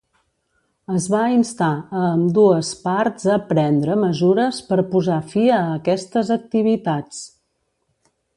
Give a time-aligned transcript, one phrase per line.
[0.99, 7.23] Es va instar a ambdues parts a prendre mesures per posar fi a aquestes activitats.